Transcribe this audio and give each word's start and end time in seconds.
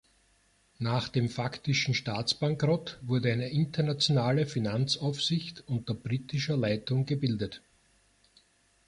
Nach 0.79 1.09
dem 1.09 1.29
faktischen 1.29 1.93
Staatsbankrott 1.93 2.97
wurde 3.03 3.31
eine 3.31 3.49
internationale 3.49 4.47
Finanzaufsicht 4.47 5.63
unter 5.67 5.93
britischer 5.93 6.57
Leitung 6.57 7.05
gebildet. 7.05 7.61